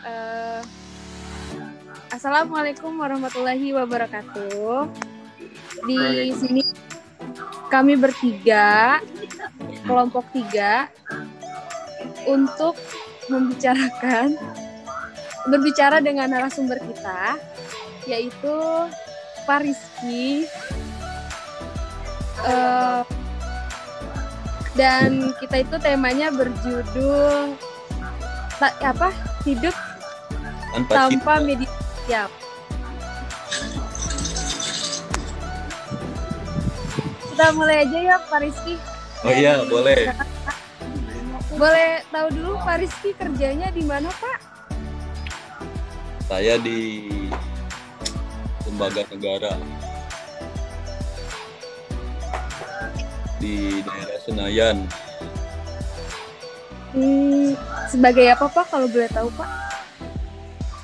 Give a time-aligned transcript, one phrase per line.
[0.00, 0.60] Eh,
[2.08, 4.88] Assalamualaikum warahmatullahi wabarakatuh.
[5.84, 6.64] Di sini
[7.68, 8.96] kami bertiga,
[9.84, 10.88] kelompok tiga,
[12.24, 12.80] untuk
[13.28, 14.40] membicarakan,
[15.52, 17.36] berbicara dengan narasumber kita,
[18.08, 18.56] yaitu
[19.44, 20.48] Pak Rizky.
[22.48, 23.02] Eh,
[24.72, 27.52] dan kita itu temanya berjudul
[28.60, 29.08] apa
[29.44, 29.72] hidup
[30.70, 32.28] tanpa, tanpa media sosial.
[37.30, 38.74] Kita mulai aja ya Pak Rizky.
[39.24, 40.12] Oh iya, boleh.
[41.56, 44.38] Boleh tahu dulu Pak Rizky kerjanya di mana Pak?
[46.30, 47.10] Saya di
[48.68, 49.58] lembaga negara
[53.40, 54.76] di daerah Senayan.
[56.94, 57.56] Hmm,
[57.88, 59.50] sebagai apa Pak kalau boleh tahu Pak?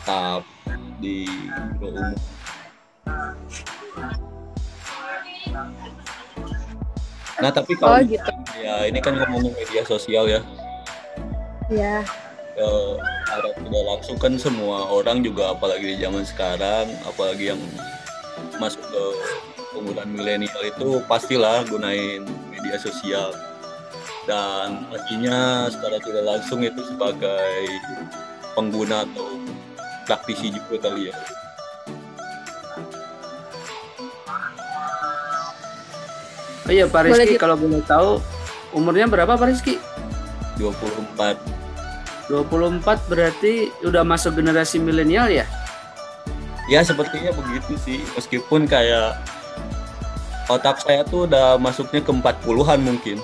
[0.06, 0.46] Staf
[1.02, 1.26] di
[1.82, 2.14] Umum.
[7.42, 8.30] Nah, tapi Oh kalau gitu.
[8.54, 10.46] ya ini kan ngomongin media sosial ya.
[11.66, 12.06] Ya.
[12.54, 12.94] Eh,
[13.34, 17.60] ada tidak langsung kan semua orang juga apalagi di zaman sekarang, apalagi yang
[18.62, 19.02] masuk ke
[19.74, 22.22] penggunaan milenial itu pastilah gunain
[22.54, 23.34] media sosial
[24.30, 27.66] dan pastinya secara tidak langsung itu sebagai
[28.54, 29.45] pengguna atau
[30.06, 31.14] praktisi juga kali ya.
[36.66, 38.18] Oh iya Pak Boleh Rizky di- kalau boleh tahu
[38.72, 39.78] umurnya berapa Pak Rizky?
[40.58, 41.38] 24
[42.26, 45.46] 24 berarti udah masuk generasi milenial ya?
[46.66, 49.14] ya sepertinya begitu sih meskipun kayak
[50.50, 53.22] otak saya tuh udah masuknya ke 40-an mungkin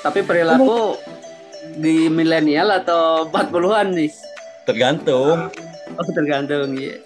[0.00, 0.96] Tapi perilaku
[1.76, 4.08] di milenial atau 40-an nih?
[4.66, 5.48] Tergantung
[5.96, 6.98] Oh tergantung ya.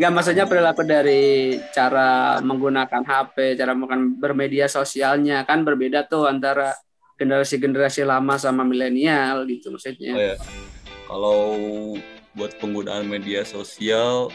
[0.00, 6.72] Nggak maksudnya perilaku dari cara menggunakan HP, cara makan bermedia sosialnya kan berbeda tuh antara
[7.20, 10.16] generasi-generasi lama sama milenial gitu Oh maksudnya.
[10.16, 10.36] ya,
[11.04, 11.60] kalau
[12.32, 14.32] buat penggunaan media sosial,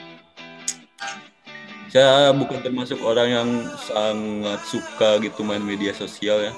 [1.89, 3.49] saya bukan termasuk orang yang
[3.89, 6.53] sangat suka gitu main media sosial ya.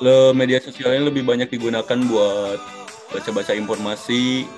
[0.00, 2.60] Le, media sosial ini lebih banyak digunakan buat
[3.10, 4.48] baca-baca informasi.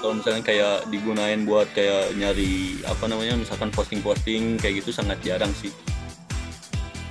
[0.00, 5.52] Kalau misalnya kayak digunain buat kayak nyari apa namanya, misalkan posting-posting kayak gitu sangat jarang
[5.56, 5.72] sih.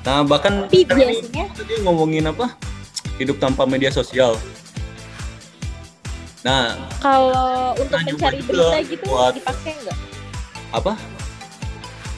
[0.04, 2.54] Nah bahkan Tapi biasanya tadi ngomongin apa?
[3.18, 4.38] Hidup tanpa media sosial.
[6.44, 9.98] Nah, kalau untuk mencari berita gitu buat- dipakai nggak?
[10.76, 10.94] apa?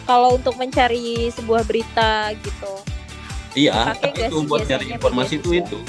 [0.06, 2.74] Kalau untuk mencari sebuah berita gitu.
[3.53, 5.80] Iya, tapi itu buat nyari informasi itu itu.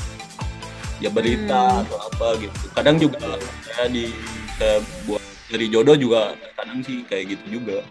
[0.97, 1.81] Ya berita Hmm.
[1.85, 2.57] atau apa gitu.
[2.73, 4.11] Kadang juga saya di
[4.57, 7.85] saya buat dari jodoh juga kadang sih kayak gitu juga.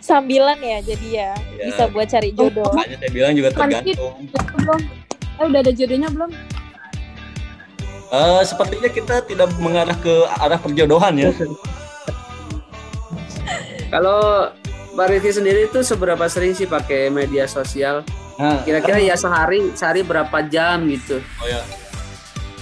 [0.00, 1.70] Sambilan ya jadi ya Ya.
[1.70, 2.68] bisa buat cari jodoh.
[2.68, 4.28] Makanya saya bilang juga tergantung.
[4.58, 4.80] Belum.
[5.34, 6.30] Eh udah ada jodohnya belum?
[8.06, 11.30] Eh, sepertinya kita tidak mengarah ke arah perjodohan ya.
[13.90, 14.50] Kalau
[14.94, 18.06] Pak Rizky sendiri itu seberapa sering sih pakai media sosial?
[18.38, 21.18] Nah, Kira-kira ya sehari sehari berapa jam gitu?
[21.42, 21.58] Oh ya.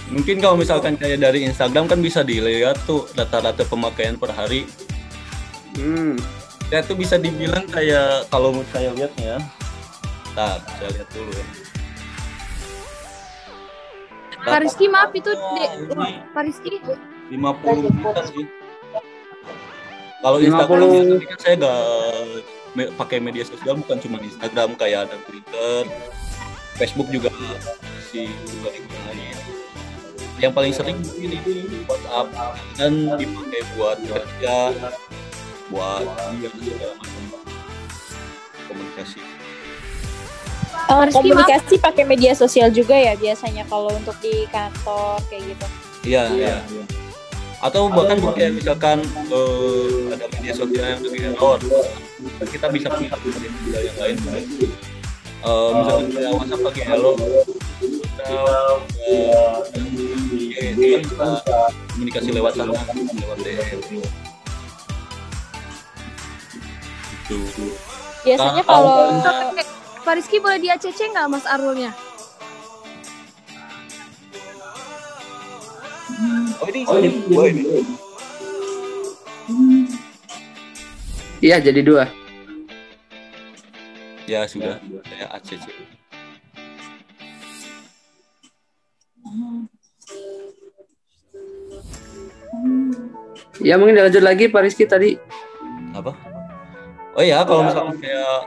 [0.09, 4.65] Mungkin kalau misalkan kayak dari Instagram kan bisa dilihat tuh rata-rata pemakaian per hari.
[5.77, 6.17] Hmm.
[6.73, 9.37] Saya tuh bisa dibilang kayak kalau saya lihat ya.
[10.33, 11.45] Nah, saya lihat dulu ya.
[14.43, 15.71] Pak Rizky maaf itu dek.
[16.33, 16.81] Pak Rizky
[17.29, 18.62] 50 juta sih.
[20.23, 20.47] Kalau 50.
[20.47, 21.81] Instagram ya, tapi kan saya nggak
[22.73, 25.83] me- pakai media sosial bukan cuma Instagram kayak ada Twitter,
[26.79, 29.35] Facebook juga masih juga digunain.
[30.39, 32.27] Yang paling sering mungkin ini WhatsApp
[32.79, 34.55] dan dipakai buat kerja,
[35.67, 36.03] buat
[36.39, 37.23] segala macam
[38.71, 39.19] komunikasi.
[40.83, 45.65] Rizky, komunikasi pakai media sosial juga ya biasanya kalau untuk di kantor kayak gitu.
[46.03, 46.55] Iya, iya.
[47.63, 48.99] Atau bahkan kayak misalkan
[49.31, 51.59] eh, ada media sosial yang lebih error,
[52.43, 54.15] kita bisa pilih media sosial yang lain.
[55.43, 57.15] Eh, misalkan kayak WhatsApp lagi error,
[58.03, 58.35] kita
[60.75, 61.27] itu kita
[61.95, 63.79] komunikasi lewat sana, lewat DM.
[67.23, 67.65] Gitu.
[68.23, 69.55] Biasanya Kalau- kalau
[70.03, 71.95] Pak Rizky boleh di ACC nggak Mas Arulnya?
[76.61, 76.81] Oh ini.
[76.85, 77.47] Oh,
[81.43, 82.07] iya jadi dua.
[84.23, 85.65] Ya sudah, saya ACC.
[93.63, 95.19] Ya mungkin dilanjut lagi Pak Rizky tadi.
[95.95, 96.15] Apa?
[97.13, 97.67] Oh iya, kalau ya.
[97.69, 98.37] misalnya kayak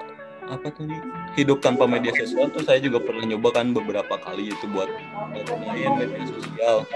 [0.47, 0.97] apa tadi
[1.35, 4.87] hidup tanpa media sosial tuh saya juga pernah nyoba kan beberapa kali itu buat
[5.35, 6.87] buat media sosial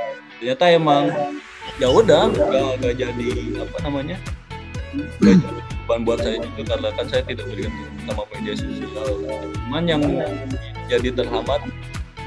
[0.40, 1.04] ternyata emang.
[1.78, 4.20] Ya udah nggak jadi apa namanya
[5.16, 9.08] beban buat saya juga karena kan saya tidak bergantung sama media sosial
[9.64, 10.02] cuman yang
[10.92, 11.64] jadi terhambat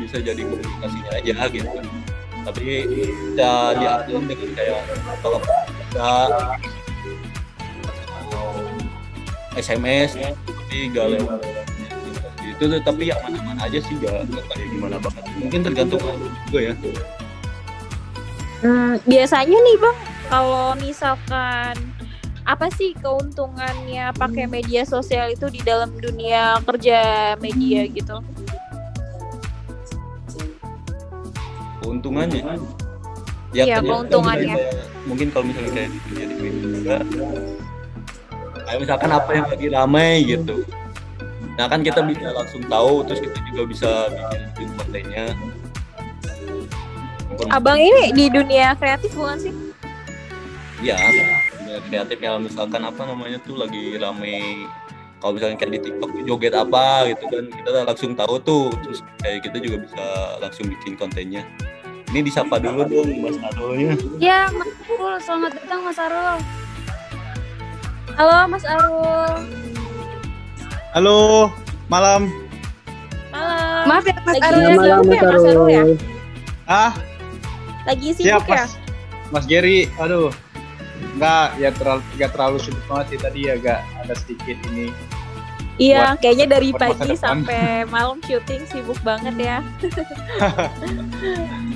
[0.02, 1.70] bisa jadi komunikasinya aja gitu.
[2.50, 4.82] Tapi bisa diatur dengan kayak
[5.22, 6.10] kalau bisa
[9.54, 11.14] SMS tapi gak
[12.42, 15.24] itu tapi yang mana-mana aja sih gak, gak kayak gimana banget.
[15.38, 16.76] Mungkin tergantung aku juga ya
[18.64, 19.98] Hmm, biasanya nih bang,
[20.32, 21.76] kalau misalkan
[22.44, 27.00] apa sih keuntungannya pakai media sosial itu di dalam dunia kerja
[27.40, 28.24] media gitu?
[31.84, 32.58] keuntungannya?
[33.54, 34.56] Iya, kayak- keuntungannya.
[34.56, 36.96] kayak- mungkin kalau misalnya kayak di dunia di media
[38.64, 40.56] kayak misalkan apa yang lagi ramai gitu.
[41.54, 45.26] Nah kan kita bisa langsung tahu terus kita juga bisa bikin bikin kontennya
[47.50, 49.54] Abang ini di dunia kreatif bukan sih?
[50.84, 50.98] Iya,
[51.58, 54.68] dunia kreatif ya misalkan apa namanya tuh lagi rame
[55.18, 59.00] kalau misalnya kayak di TikTok tuh joget apa gitu kan kita langsung tahu tuh terus
[59.24, 60.06] kayak kita juga bisa
[60.44, 61.48] langsung bikin kontennya.
[62.12, 63.98] Ini disapa dulu dong Mas Arulnya.
[64.22, 66.38] Ya, Mas Arul, selamat datang Mas Arul.
[68.14, 69.34] Halo Mas Arul,
[70.94, 71.18] Halo,
[71.90, 72.30] malam.
[73.34, 73.84] malam.
[73.90, 74.76] Maaf ya Mas Arul ya.
[74.78, 75.84] Selamat malam, ya Mas Arul ya?
[76.70, 76.92] Ah,
[77.84, 78.64] Lagi siap sibuk ya?
[78.64, 78.72] Mas.
[79.30, 80.32] Mas Gary, aduh.
[81.14, 84.88] Enggak, ya terlalu enggak terlalu sibuk banget sih tadi ya, agak ada sedikit ini.
[85.74, 89.58] Iya, Buat- kayaknya dari buat pagi sampai malam syuting sibuk banget ya.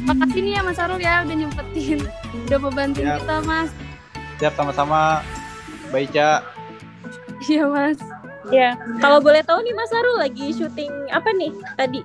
[0.07, 2.00] Makasih nih ya Mas Arul ya udah nyempetin.
[2.48, 3.15] Udah mau bantuin Ya.
[3.19, 3.69] kita Mas.
[4.38, 5.21] Siap sama-sama.
[5.89, 6.30] Mbak Ica,
[7.42, 7.98] Iya Mas.
[8.48, 8.69] Iya.
[8.98, 12.00] Kalau boleh tahu nih Mas Arul lagi syuting apa nih tadi?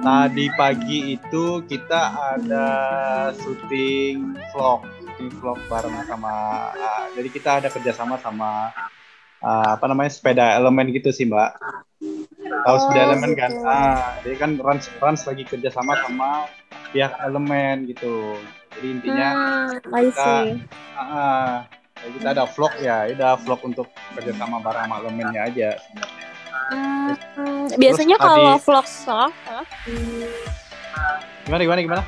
[0.00, 2.00] Tadi pagi itu kita
[2.36, 2.66] ada
[3.34, 6.34] syuting vlog, syuting vlog bareng sama
[6.74, 8.70] ah, jadi kita ada kerjasama sama
[9.42, 11.50] ah, apa namanya sepeda elemen gitu sih Mbak.
[12.66, 13.50] Tahu sepeda Oh, elemen kan?
[13.50, 13.62] gitu.
[13.66, 16.50] Ah, jadi kan Rans Rans lagi kerjasama sama
[16.90, 18.38] pihak elemen gitu.
[18.76, 19.28] Jadi intinya
[20.94, 21.54] ah, ah,
[21.96, 26.25] jadi kita ada vlog ya, ada vlog untuk kerjasama bareng sama elemennya aja sebenarnya.
[26.66, 29.66] Hmm, biasanya Terus kalau tadi- vlog salah, salah.
[31.44, 32.02] Gimana gimana gimana?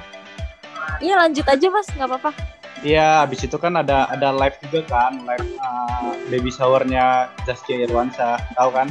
[0.99, 2.31] Iya lanjut aja Mas, nggak apa-apa.
[2.79, 8.39] Iya, abis itu kan ada ada live juga kan, live uh, baby showernya Zaskia Irwansyah,
[8.55, 8.87] tahu kan?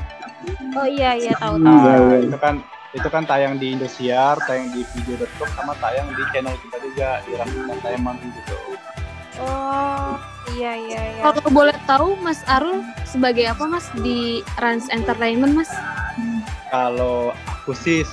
[0.75, 2.03] Oh iya iya tahu Hmm, tahu.
[2.03, 2.55] Nah, itu kan
[2.91, 7.31] itu kan tayang di Indosiar, tayang di video.com sama tayang di channel kita juga di
[7.35, 8.55] Rambutan Diamond gitu.
[9.39, 10.15] Oh
[10.51, 11.21] iya iya iya.
[11.23, 15.71] Kalau boleh tahu Mas Arul sebagai apa Mas di Rans Entertainment Mas?
[16.67, 18.03] Kalau aku sih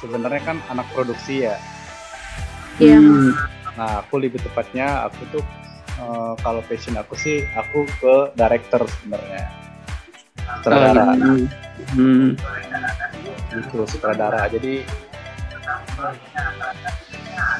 [0.00, 1.60] sebenarnya kan anak produksi ya.
[2.80, 2.98] Iya.
[2.98, 3.32] Hmm.
[3.78, 5.44] Nah, aku lebih tepatnya aku tuh
[6.00, 9.44] uh, kalau passion aku sih aku ke director sebenarnya.
[10.64, 11.14] Sutradara.
[11.14, 11.46] Hmm.
[11.94, 12.34] Hmm.
[13.48, 14.82] gitu sutradara jadi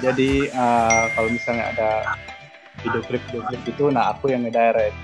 [0.03, 1.91] jadi uh, kalau misalnya ada
[2.83, 4.95] video klip video klip itu nah aku yang ngedirect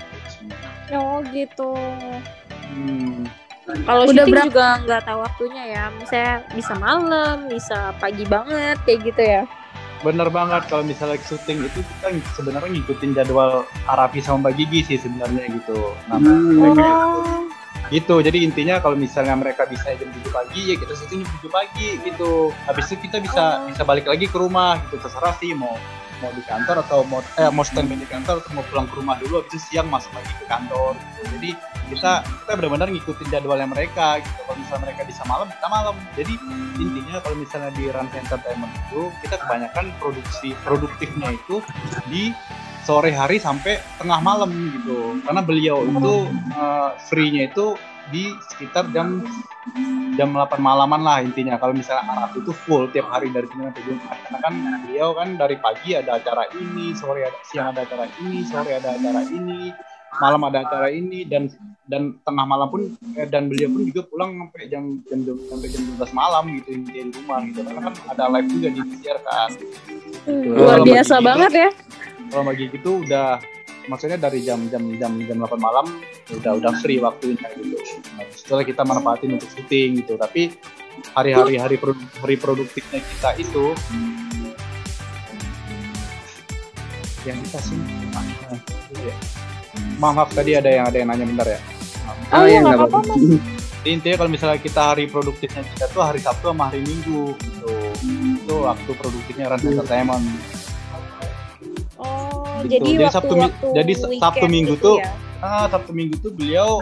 [0.91, 1.71] Oh gitu.
[2.67, 3.25] hmm,
[3.81, 5.83] Kalau Udah syuting berapa- juga nggak tahu waktunya ya.
[5.91, 9.43] Misalnya bisa malam, bisa pagi banget kayak gitu ya.
[9.97, 14.97] bener banget kalau misalnya syuting itu kita sebenarnya ngikutin jadwal Arafi sama Mbak Gigi sih
[14.99, 16.61] sebenarnya gitu nah Hmm.
[16.61, 17.41] mereka Oh.
[17.89, 21.49] gitu jadi intinya kalau misalnya mereka bisa jam 7 pagi ya kita syuting jam 7
[21.49, 22.31] pagi gitu
[22.69, 23.65] habis itu kita bisa Oh.
[23.65, 25.73] bisa balik lagi ke rumah gitu terserah sih mau
[26.25, 29.15] mau di kantor atau mau eh mau standby di kantor atau mau pulang ke rumah
[29.21, 31.21] dulu habis siang masuk lagi ke kantor gitu.
[31.37, 31.49] jadi
[31.85, 34.39] kita kita benar-benar ngikutin jadwalnya mereka gitu.
[34.41, 35.95] Kalau misalnya mereka bisa malam kita malam.
[36.17, 36.33] Jadi
[36.81, 41.61] intinya kalau misalnya di Rans Entertainment itu kita kebanyakan produksi produktifnya itu
[42.09, 42.33] di
[42.85, 44.49] sore hari sampai tengah malam
[44.81, 45.21] gitu.
[45.21, 46.15] Karena beliau itu
[46.57, 47.77] eh, free-nya itu
[48.09, 49.25] di sekitar jam
[50.15, 51.55] jam 8 malaman lah intinya.
[51.55, 54.17] Kalau misalnya Arab itu full tiap hari dari Senin sampai Jumat.
[54.19, 58.43] Karena kan beliau kan dari pagi ada acara ini sore ada siang ada acara ini
[58.43, 59.69] sore ada acara ini
[60.15, 61.51] malam ada acara ini dan
[61.83, 65.81] dan tengah malam pun eh, dan beliau pun juga pulang sampai jam jam sampai jam
[65.91, 67.59] 12 malam gitu intinya di rumah gitu.
[67.61, 69.49] Karena kan ada live juga di share kan.
[70.25, 71.69] Hmm, Kalau luar biasa gitu- banget ya.
[72.25, 73.37] kalau bagi gitu udah
[73.85, 75.85] maksudnya dari jam jam jam jam 8 malam
[76.33, 77.77] udah udah free waktunya gitu
[78.17, 80.53] nah, setelah kita manfaatin untuk syuting gitu tapi
[81.13, 83.65] hari-hari hari produ- hari produktifnya kita itu
[87.25, 87.77] yang kita sih
[89.05, 89.15] ya.
[89.97, 91.59] Maaf, maaf tadi ada yang ada yang nanya bentar ya.
[92.33, 93.21] Oh, iya, nggak nggak apa-apa, Mas.
[93.85, 97.73] Jadi intinya kalau misalnya kita hari produktifnya kita tuh hari Sabtu sama hari Minggu gitu.
[98.41, 100.25] Itu waktu produktifnya Rans Entertainment.
[102.63, 102.71] Gitu.
[102.79, 105.11] jadi, Jadi waktu Sabtu waktu jadi Sabtu Minggu gitu tuh ya?
[105.43, 106.81] Ah, Sabtu Minggu tuh beliau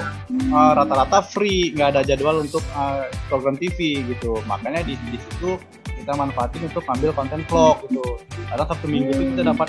[0.53, 4.39] uh, rata-rata free, nggak ada jadwal untuk uh, program TV gitu.
[4.46, 5.58] Makanya di, di situ
[6.00, 8.03] kita manfaatin untuk ambil konten vlog gitu.
[8.48, 9.68] Karena Sabtu Minggu tuh kita dapat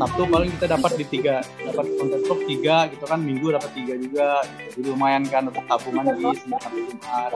[0.00, 3.94] Sabtu paling kita dapat di tiga, dapat konten vlog tiga gitu kan, Minggu dapat tiga
[3.96, 4.28] juga.
[4.44, 4.80] Gitu.
[4.80, 7.32] Jadi lumayan kan untuk tabungan di Senin sampai Jumat.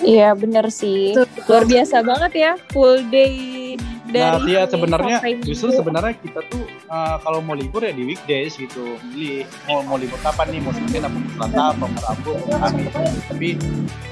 [0.00, 1.12] Iya, bener sih.
[1.48, 3.76] Luar biasa banget ya, full day
[4.12, 8.58] dari dia Senin sebenarnya justru sebenarnya kita tuh uh, kalau mau libur ya di weekdays
[8.58, 8.98] gitu.
[9.10, 10.60] Milih mau mau libur kapan nih?
[10.60, 12.92] Mau Senin apa mau Selasa apa mau Rabu mau Kamis.
[13.30, 13.48] Tapi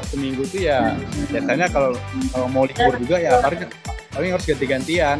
[0.00, 0.78] satu minggu tuh ya
[1.28, 1.92] biasanya kalau
[2.30, 3.60] kalau mau libur juga ya paling
[4.14, 5.18] paling harus ganti-gantian.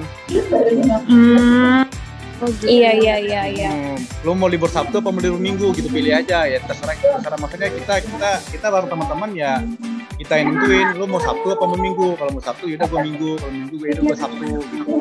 [1.09, 1.85] Hmm,
[2.39, 2.71] Oh, gitu.
[2.71, 3.71] iya, iya, iya, iya.
[3.75, 7.35] Hmm, lu mau libur Sabtu apa mau libur Minggu gitu pilih aja ya terserah terserah
[7.35, 9.59] maksudnya kita kita kita bareng teman-teman ya
[10.19, 13.31] kita yang nentuin lu mau Sabtu apa mau Minggu kalau mau Sabtu yaudah gua Minggu
[13.39, 14.95] kalau Minggu yaudah gua Sabtu gitu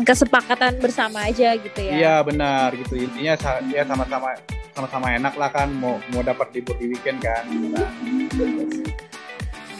[0.00, 1.92] Kesepakatan bersama aja gitu ya.
[1.96, 3.36] Iya benar gitu intinya
[3.68, 4.36] ya sama-sama
[4.72, 7.44] sama-sama enak lah kan mau mau dapat libur di weekend kan.
[7.48, 7.88] Nah,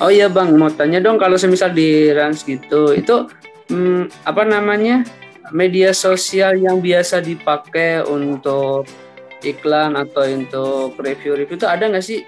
[0.00, 3.28] Oh iya bang, mau tanya dong kalau semisal di Rans gitu, itu
[3.68, 5.04] hmm, apa namanya
[5.52, 8.88] media sosial yang biasa dipakai untuk
[9.44, 12.25] iklan atau untuk review-review itu ada nggak sih?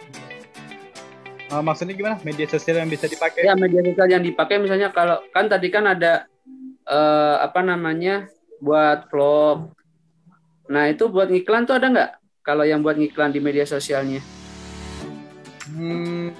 [1.52, 3.44] Eh, maksudnya gimana media sosial yang bisa dipakai?
[3.44, 6.24] Ya media sosial yang dipakai misalnya kalau kan tadi kan ada
[6.88, 8.26] eh, apa namanya
[8.58, 9.74] buat vlog.
[10.72, 12.10] Nah itu buat iklan tuh ada nggak?
[12.42, 14.18] Kalau yang buat iklan di media sosialnya?
[15.70, 16.34] Hmm,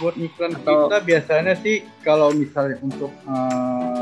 [0.00, 4.01] buat iklan Atau- kita biasanya sih kalau misalnya untuk eh,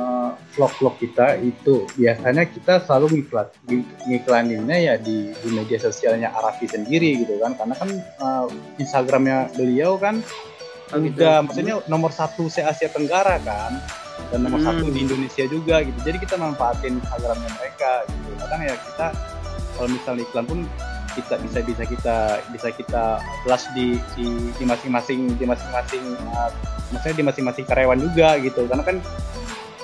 [0.52, 1.86] vlog-vlog kita itu.
[1.94, 7.54] Biasanya kita selalu ngiklan ng- ngiklaninnya ya di, di media sosialnya Arafi sendiri gitu kan.
[7.54, 8.46] Karena kan eh,
[8.78, 10.20] Instagramnya beliau kan
[10.90, 11.22] Oh, gitu.
[11.22, 13.78] udah maksudnya nomor satu se Asia Tenggara kan.
[14.34, 14.68] Dan nomor Hmm.
[14.74, 15.98] satu di Indonesia juga gitu.
[16.02, 18.28] Jadi kita manfaatin Instagramnya mereka gitu.
[18.36, 19.06] Kadang ya kita
[19.78, 20.60] kalau misalnya iklan pun
[21.10, 22.16] kita bisa bisa kita
[22.50, 23.04] bisa kita
[23.42, 26.50] blast di di di masing-masing di masing-masing uh,
[26.90, 28.66] maksudnya di masing-masing karyawan juga gitu.
[28.66, 28.96] Karena kan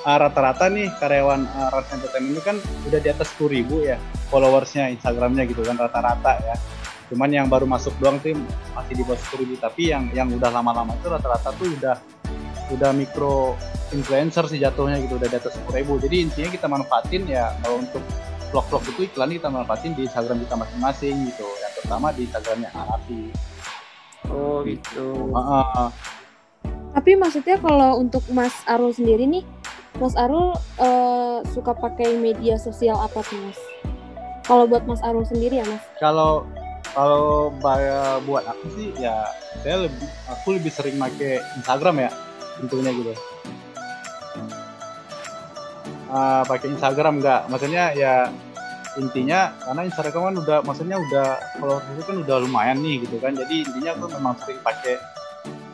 [0.06, 3.98] uh, rata-rata nih karyawan uh, Rans Entertainment ini kan udah di atas 10.000 ya
[4.30, 6.54] followersnya Instagramnya gitu kan rata-rata ya.
[7.10, 8.34] Cuman yang baru masuk doang tuh
[8.74, 11.96] masih di bawah 10.000 tapi yang yang udah lama-lama itu rata-rata tuh udah
[12.66, 13.54] udah mikro
[13.94, 18.02] influencer sih jatuhnya gitu udah di atas 10.000 jadi intinya kita manfaatin ya kalau untuk
[18.50, 21.46] vlog-vlog itu iklan kita manfaatin di Instagram kita masing-masing gitu.
[21.62, 23.22] Yang terutama di Instagramnya Arafi.
[24.30, 25.06] Oh gitu.
[25.34, 25.86] Heeh.
[26.96, 29.44] Tapi maksudnya kalau untuk Mas Arul sendiri nih,
[29.96, 33.60] Mas Arul eh, suka pakai media sosial apa tuh Mas?
[34.44, 35.82] Kalau buat Mas Arul sendiri ya Mas?
[35.98, 36.46] kalau
[36.96, 37.52] kalau
[38.24, 39.28] buat aku sih ya
[39.60, 42.10] saya lebih aku lebih sering pakai Instagram ya
[42.60, 43.12] tentunya gitu
[46.06, 48.30] Ah, pakai Instagram nggak maksudnya ya
[48.96, 53.34] intinya karena Instagram kan udah maksudnya udah kalau itu kan udah lumayan nih gitu kan
[53.36, 54.96] jadi intinya aku memang sering pakai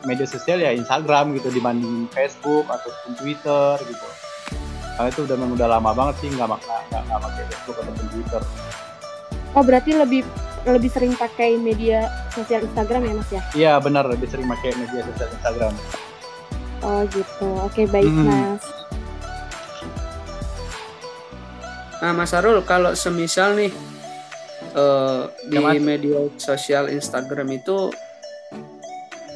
[0.03, 4.07] media sosial ya Instagram gitu dibandingin Facebook ataupun Twitter gitu
[4.93, 8.07] karena itu udah memang udah lama banget sih nggak nggak nggak nggak pakai Facebook ataupun
[8.09, 8.41] Twitter
[9.53, 10.25] Oh berarti lebih
[10.63, 13.41] lebih sering pakai media sosial Instagram ya Mas ya?
[13.53, 15.73] iya benar lebih sering pakai media sosial Instagram
[16.83, 17.47] Oh gitu.
[17.63, 18.27] Oke baik Hmm.
[18.27, 18.63] Mas.
[21.99, 23.71] Nah Mas Arul kalau semisal nih
[24.73, 27.87] eh, di Ya, media sosial Instagram itu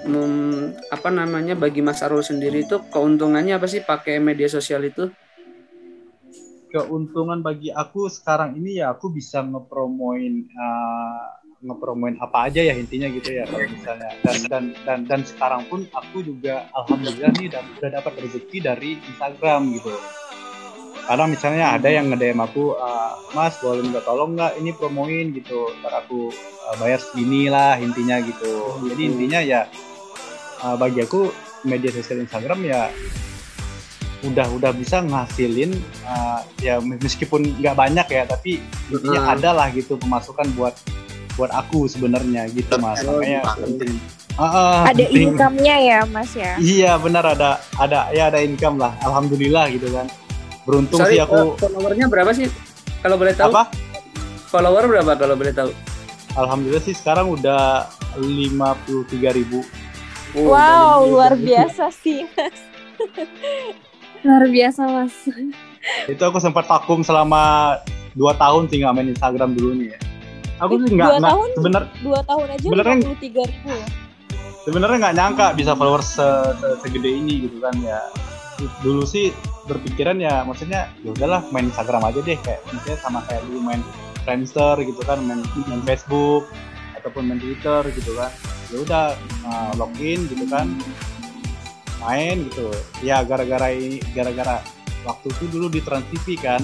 [0.07, 5.11] mem- apa namanya bagi Mas Arul sendiri itu keuntungannya apa sih pakai media sosial itu?
[6.67, 11.27] keuntungan bagi aku sekarang ini ya aku bisa ngepromoin uh,
[11.63, 14.11] ngepromoin apa aja ya intinya gitu ya kalau misalnya.
[14.21, 18.91] Dan dan dan dan sekarang pun aku juga alhamdulillah nih dan udah dapat rezeki dari
[19.09, 19.93] Instagram gitu.
[21.07, 25.31] Karena misalnya ada yang nge-DM aku uh, Mas boleh nggak tolong nggak ini promoin?
[25.31, 25.71] gitu.
[25.81, 26.29] Ntar aku
[26.67, 28.83] uh, bayar segini lah intinya gitu.
[28.91, 29.65] Jadi intinya ya
[30.61, 31.29] uh, bagi aku
[31.63, 32.89] media sosial Instagram ya
[34.25, 38.57] udah udah bisa ngasilin uh, ya meskipun nggak banyak ya tapi
[38.89, 39.33] intinya Hmm.
[39.37, 40.73] ada lah gitu pemasukan buat
[41.37, 43.93] buat aku sebenarnya gitu mas Oh, makanya penting
[44.41, 46.57] ah, Ada income-nya ya, Mas ya.
[46.57, 50.09] iya benar ada ada ya ada income lah alhamdulillah gitu kan
[50.65, 52.49] beruntung Sorry, sih aku eh, followernya berapa sih?
[53.05, 53.53] Kalau boleh tahu?
[53.53, 53.69] apa
[54.49, 55.69] Follower berapa kalau boleh tahu?
[56.33, 57.85] alhamdulillah sih sekarang udah
[58.17, 59.61] 53.000 ribu
[60.33, 62.27] Oh, Wow, luar biasa sih.
[64.25, 65.15] Luar biasa Mas.
[66.03, 67.77] itu aku sempat vakum selama
[68.11, 69.99] dua tahun sih nggak main Instagram dulu nih ya
[70.57, 73.85] aku Eh, sih nggak nggak sebenar Dua tahun aja Sebenarnya- tiga ribu ya.
[74.65, 78.03] sebenarnya nggak nyangka bisa followers se- se- segede ini gitu kan ya
[78.81, 79.31] dulu sih
[79.63, 83.79] berpikiran ya maksudnya ya udahlah main Instagram aja deh kayak misalnya sama kayak dulu main
[84.21, 86.51] Friendster gitu kan main, main Facebook
[87.07, 88.27] ataupun main Twitter gitu kan.
[88.67, 89.05] Ya udah
[89.47, 90.67] uh, login gitu kan.
[92.03, 92.67] Main gitu.
[92.99, 94.59] Ya gara-gara ini gara-gara
[95.07, 96.59] waktu itu dulu di Trans TV kan.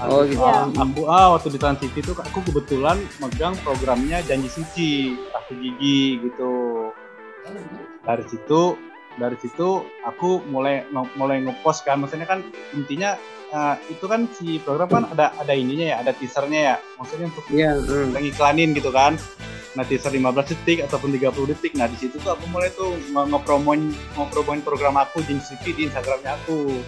[0.00, 0.40] Oh, gitu.
[0.40, 5.52] Ah, aku ah waktu di Trans TV itu aku kebetulan megang programnya Janji Suci Ratu
[5.60, 6.52] Gigi gitu.
[8.02, 8.80] Dari situ
[9.20, 12.00] dari situ aku mulai mulai ngepost kan.
[12.00, 12.40] Maksudnya kan
[12.72, 13.20] intinya
[13.52, 16.76] eh, itu kan si program kan ada ada ininya ya ada teasernya ya.
[16.96, 18.16] Maksudnya untuk Iya, hmm.
[18.16, 19.14] ngiklanin gitu kan.
[19.72, 21.72] Nah teaser 15 detik ataupun 30 detik.
[21.74, 23.80] Nah di situ tuh aku mulai tuh nge- ngepromoin
[24.14, 26.80] ngepromoin program aku Suci di Instagramnya aku.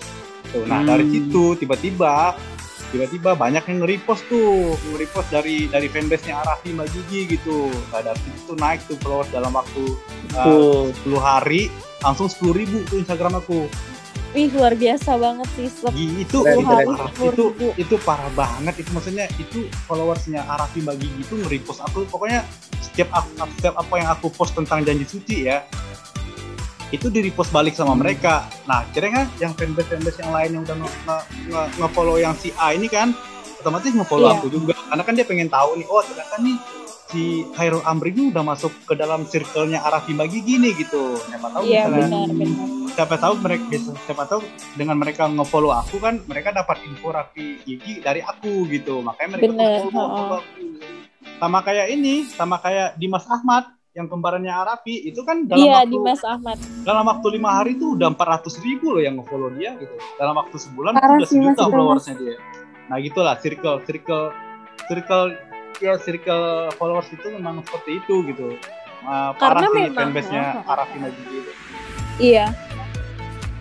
[0.50, 0.88] Tuh nah Hmm.
[0.88, 2.36] dari situ tiba-tiba
[2.88, 4.76] tiba-tiba banyak yang nge-repost tuh.
[4.86, 7.66] Nge-repost dari dari fanbase-nya Arafi Mbak Gigi gitu.
[7.88, 9.84] Nah dari situ naik tuh followers dalam waktu
[10.36, 11.08] uh, Tuh.
[11.08, 13.64] 10 hari langsung 10 ribu tuh Instagram aku
[14.34, 15.68] Wih luar biasa banget sih.
[15.68, 16.66] Sep- Gi- itu itu, keren.
[16.90, 22.02] parah, 10 itu parah banget itu maksudnya itu followersnya Arafi Mbak Gigi itu nge-repost aku
[22.04, 22.42] pokoknya
[22.82, 25.62] setiap aku, setiap apa yang aku post tentang janji suci ya
[26.90, 30.62] itu di repost balik sama mereka nah akhirnya kan yang fanbase fanbase yang lain yang
[30.62, 33.10] udah nge- nge- nge- nge-follow yang si A ini kan
[33.56, 34.36] otomatis nge-follow Iya.
[34.36, 36.56] aku juga karena kan dia pengen tahu nih oh ternyata nih
[37.04, 41.20] si Khairul Amri ini udah masuk ke dalam circle-nya Arafi Mbak Gigi nih gitu.
[41.20, 42.66] Siapa tahu Iya misalnya benar benar.
[42.94, 43.64] siapa tahu mereka
[44.04, 44.40] siapa tahu
[44.74, 49.00] dengan mereka nge-follow aku kan mereka dapat info Raffi Gigi dari aku gitu.
[49.00, 50.62] Makanya mereka Bener, tuh follow, follow aku
[51.34, 55.90] sama kayak ini sama kayak Dimas Ahmad yang kembarannya Arafi itu kan dalam Iya waktu
[55.92, 56.56] Dimas Ahmad.
[56.82, 59.94] dalam waktu lima hari tuh udah 400 ribu loh yang nge-follow dia gitu.
[60.16, 62.36] Dalam waktu sebulan Parah itu udah sih, sejuta itu, followersnya dia.
[62.84, 64.24] Nah gitulah circle circle
[64.86, 65.26] circle
[65.78, 68.58] ya circle followers itu memang seperti itu gitu
[69.04, 70.72] Uh, parah Karena sih memang, fanbase-nya ha-ha.
[70.80, 71.52] Arafi Majidi itu
[72.16, 72.46] Iya.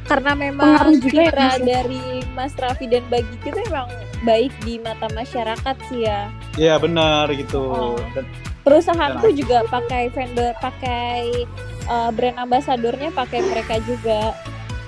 [0.08, 1.52] Karena memang Pengaruh juga ya, ya?
[1.60, 3.92] dari Mas Raffi dan Bagi itu memang
[4.24, 6.32] baik di mata masyarakat sih ya.
[6.56, 7.60] Iya benar gitu.
[7.60, 8.00] Oh.
[8.16, 8.24] Dan
[8.64, 11.44] Perusahaan Dan tuh juga pakai vendor, pakai
[11.92, 14.32] uh, brand ambasadornya pakai mereka juga.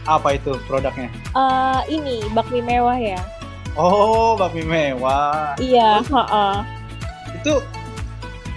[0.07, 1.11] apa itu produknya?
[1.35, 3.19] Uh, ini bakmi mewah ya.
[3.75, 5.59] Oh, bakmi mewah.
[5.59, 6.55] Iya, heeh.
[7.45, 7.61] Itu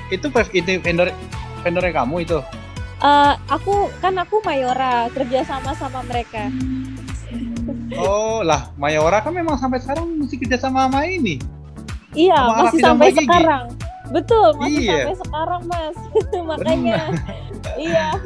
[0.08, 1.12] itu itu vendor
[1.60, 2.40] vendornya kamu itu.
[3.04, 6.48] Uh, aku kan aku Mayora kerja sama sama mereka.
[8.00, 11.36] Oh, lah Mayora kan memang sampai sekarang masih kerja sama sama ini.
[12.16, 13.64] Iya, Sama masih sampai sekarang.
[14.08, 14.96] Betul, masih Iya.
[15.04, 15.96] sampai sekarang, Mas.
[16.48, 16.96] Makanya
[17.76, 18.16] iya.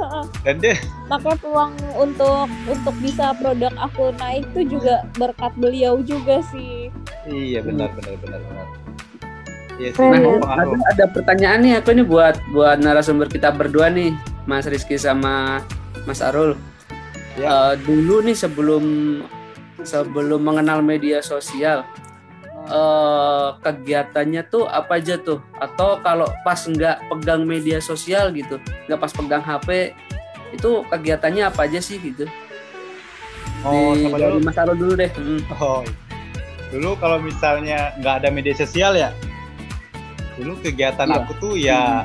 [0.46, 0.79] Dan dia
[1.11, 6.87] makanya peluang untuk untuk bisa produk aku naik tuh juga berkat beliau juga sih.
[7.27, 8.82] iya benar benar benar benar.
[9.80, 13.88] Iya sih, Keren Nah, ada, ada pertanyaan nih aku ini buat buat narasumber kita berdua
[13.88, 14.12] nih,
[14.44, 15.64] Mas Rizky sama
[16.04, 16.58] Mas Arul.
[17.38, 17.72] Ya.
[17.72, 18.85] Eh, dulu nih sebelum
[19.82, 21.82] sebelum mengenal media sosial,
[22.68, 25.40] eh kegiatannya tuh apa aja tuh?
[25.56, 29.96] Atau kalau pas nggak pegang media sosial gitu, nggak pas pegang HP,
[30.52, 32.28] itu kegiatannya apa aja sih gitu?
[33.64, 34.46] Oh, Di- sama dari dulu.
[34.46, 35.11] Mas Arul dulu deh.
[35.16, 35.40] Hmm.
[35.56, 35.94] Oh, iya.
[36.72, 39.12] dulu kalau misalnya nggak ada media sosial ya,
[40.35, 41.16] dulu kegiatan Iya.
[41.18, 42.05] aku tuh ya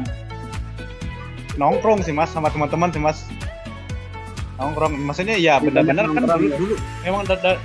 [1.57, 3.25] nongkrong sih mas sama teman-teman sih mas.
[4.57, 6.57] Nongkrong, maksudnya ya benar-benar kan dulu, ya.
[6.57, 6.73] dulu
[7.05, 7.61] memang da- da-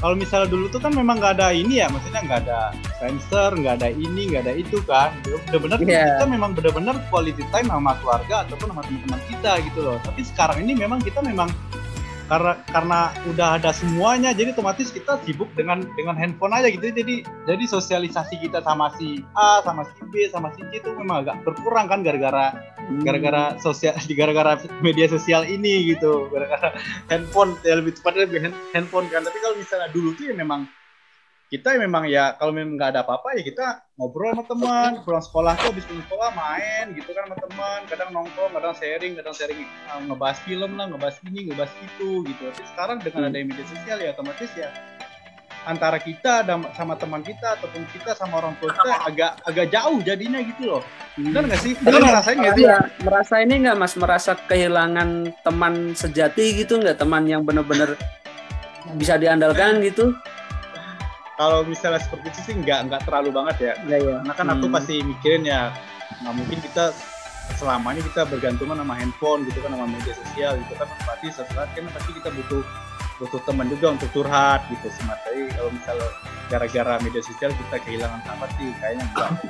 [0.00, 3.74] kalau misalnya dulu tuh kan memang nggak ada ini ya, maksudnya nggak ada Friendster, nggak
[3.78, 5.12] ada ini, nggak ada itu kan.
[5.22, 6.18] Benar-benar Iya.
[6.18, 9.98] kita memang benar-benar quality time sama keluarga ataupun sama teman-teman kita gitu loh.
[10.02, 11.52] Tapi sekarang ini memang kita memang
[12.26, 16.90] karena karena udah ada semuanya jadi otomatis kita sibuk dengan dengan handphone aja gitu.
[16.90, 21.26] Jadi jadi sosialisasi kita sama si A sama si B sama si C itu memang
[21.26, 22.98] agak berkurang kan gara-gara Hmm.
[23.06, 26.26] gara-gara sosial gara-gara media sosial ini gitu.
[26.28, 26.74] Gara-gara
[27.10, 29.22] handphone ya lebih tepatnya lebih hand- handphone kan.
[29.22, 30.66] Tapi kalau misalnya dulu tuh ya memang
[31.52, 34.90] kita memang ya kalau memang nggak ada apa-apa ya kita ngobrol sama teman.
[35.04, 37.78] Pulang sekolah tuh habis pulang sekolah main gitu kan sama teman.
[37.92, 39.60] Kadang nongkrong kadang sharing kadang sharing
[39.92, 42.42] uh, ngebahas film lah ngebahas ini ngebahas itu gitu.
[42.48, 43.36] Tapi sekarang dengan Hmm.
[43.36, 44.72] ada media sosial ya otomatis ya
[45.62, 46.42] antara kita
[46.74, 50.82] sama teman kita ataupun kita sama orang tua kita agak agak jauh jadinya gitu loh.
[51.20, 51.72] Benar nggak sih.
[51.76, 52.64] Kalian ngerasain nggak sih?
[52.64, 53.92] Iya, merasa ini nggak mas?
[54.00, 55.08] Merasa kehilangan
[55.44, 56.96] teman sejati gitu nggak?
[56.96, 57.94] Teman yang bener-bener
[58.96, 60.16] bisa diandalkan gitu
[61.34, 64.66] kalau misalnya seperti itu sih nggak nggak terlalu banget ya ya ya karena kan aku
[64.68, 65.72] pasti mikirin ya
[66.20, 66.92] nggak mungkin kita
[67.52, 71.84] selamanya kita bergantungan sama handphone gitu kan sama media sosial gitu kan pasti sesaat kan
[71.90, 72.62] pasti kita butuh
[73.18, 75.02] butuh teman juga untuk curhat gitu sih.
[75.04, 76.08] Tapi kalau misalnya
[76.48, 79.30] gara-gara media sosial kita kehilangan sahabat sih kayaknya enggak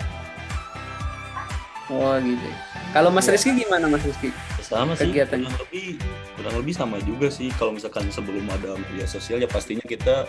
[1.91, 2.49] Oh gitu.
[2.91, 3.37] Kalau Mas Iya.
[3.37, 4.31] Rizky gimana Mas Rizky?
[4.63, 5.45] sama sih Kegiatannya.
[5.45, 5.87] kurang lebih
[6.33, 10.25] kurang lebih sama juga sih kalau misalkan sebelum ada media sosial ya pastinya kita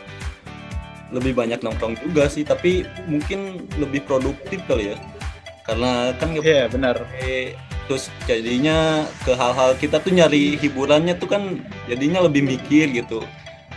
[1.13, 4.97] lebih banyak nongkrong juga sih tapi mungkin lebih produktif kali ya.
[5.63, 7.07] Karena kan nge- Iya benar.
[7.15, 7.55] Eh,
[7.87, 13.23] terus jadinya ke hal-hal kita tuh nyari hiburannya tuh kan jadinya lebih mikir gitu.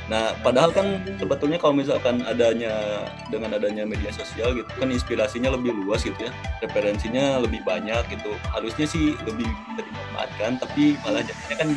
[0.07, 5.75] Nah padahal kan sebetulnya kalau misalkan adanya dengan adanya media sosial gitu kan inspirasinya lebih
[5.77, 6.33] luas gitu ya.
[6.59, 8.35] Referensinya lebih banyak gitu.
[8.51, 9.46] Harusnya sih lebih
[9.79, 11.68] dimanfaatkan tapi malah jadinya kan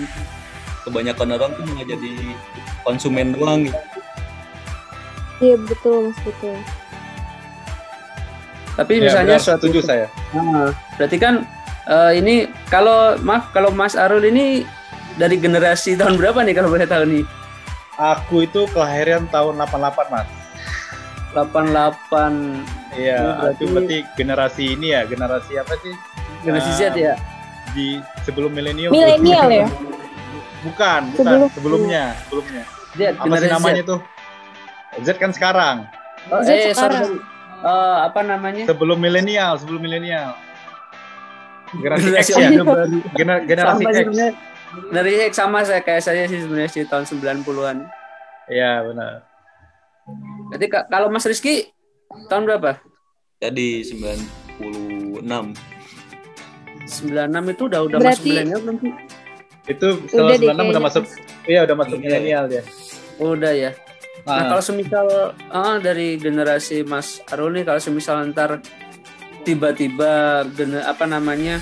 [0.88, 2.12] kebanyakan orang tuh malah jadi
[2.82, 3.99] konsumen doang gitu
[5.40, 6.56] Iya betul mas betul.
[8.76, 10.08] Tapi Ya, misalnya benar, suatu setuju saya.
[10.32, 11.44] Nah, berarti kan
[11.86, 14.64] eh, ini kalau maaf kalau Mas Arul ini
[15.16, 17.24] dari generasi tahun berapa nih kalau boleh tahu nih?
[17.98, 20.28] Aku itu kelahiran tahun 88 mas.
[21.34, 25.94] 88 Iya, Oh, berarti- itu berarti generasi ini ya, generasi apa sih?
[26.40, 27.14] generasi Z Ah, ya?
[27.70, 27.88] Di
[28.24, 28.90] sebelum milenium.
[28.90, 29.68] Milenial ya.
[30.62, 31.20] Bukan, bukan.
[31.20, 32.64] Sebelum- sebelumnya, sebelumnya.
[32.90, 33.88] Z, Apa sih namanya Z.
[33.88, 34.00] tuh?
[34.98, 35.86] Z kan sekarang.
[36.28, 37.04] Oh, Z eh, sorry, sekarang.
[37.06, 37.20] sorry.
[37.60, 38.64] Eh, apa namanya?
[38.66, 40.34] Sebelum milenial, sebelum milenial.
[41.72, 42.50] Generasi, Generasi X ya.
[43.14, 43.96] Gener- generasi Sama X.
[44.00, 44.30] sebenarnya.
[44.92, 47.78] Dari X sama saya kayak saya sih sebenarnya sih tahun 90-an.
[48.48, 49.14] Iya, benar.
[50.50, 51.70] Berarti ka- kalau Mas Rizky
[52.26, 52.82] tahun berapa?
[53.40, 55.56] jadi 96
[56.84, 57.16] 96
[57.50, 58.94] itu udah udah Berarti- masuk milenial belum sih?
[59.70, 61.04] Itu setelah Udah deh 96 udah masuk.
[61.46, 62.64] Iya, udah masuk milenial dia.
[63.16, 63.72] Oh, udah ya.
[64.28, 65.06] Nah, Ah, kalau semisal
[65.50, 68.62] ah, dari generasi Mas Arul nih kalau semisal ntar
[69.48, 70.44] tiba-tiba
[70.86, 71.58] apa namanya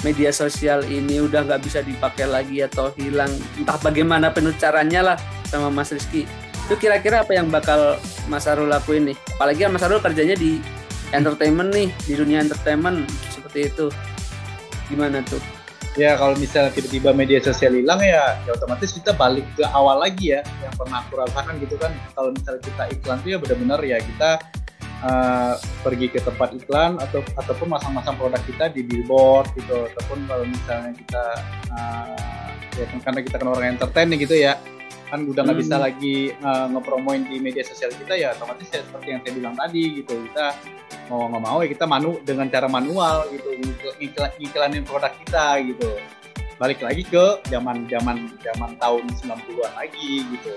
[0.00, 5.16] media sosial ini udah nggak bisa dipakai lagi atau hilang entah bagaimana penuh caranya lah
[5.44, 6.24] sama Mas Rizky
[6.70, 7.98] itu kira-kira apa yang bakal
[8.30, 9.18] Mas Arul lakuin nih?
[9.34, 10.62] Apalagi kan Mas Arul kerjanya di
[11.10, 13.90] entertainment nih di dunia entertainment seperti itu.
[14.86, 15.42] Gimana tuh
[15.98, 20.38] ya kalau misalnya tiba-tiba media sosial hilang ya, ya otomatis kita balik ke awal lagi
[20.38, 21.90] ya, yang pernah aku rasakan gitu kan.
[22.14, 24.30] Kalau misalnya kita iklan tuh ya benar-benar ya kita
[25.02, 30.44] uh, pergi ke tempat iklan atau ataupun masang-masang produk kita di billboard gitu, ataupun kalau
[30.46, 31.24] misalnya kita
[31.74, 32.48] uh,
[32.78, 34.54] ya karena kita kan orang entertain gitu ya,
[35.10, 35.64] kan udah nggak Hmm.
[35.66, 39.54] bisa lagi uh, ngepromoin di media sosial kita ya otomatis ya seperti yang saya bilang
[39.54, 40.14] tadi gitu.
[40.24, 40.46] Kita
[41.06, 43.48] mau nggak mau ya kita manu dengan cara manual gitu
[43.98, 45.90] ngiklan ngiklanin produk kita gitu.
[46.56, 50.52] Balik lagi ke zaman zaman zaman tahun 90-an lagi gitu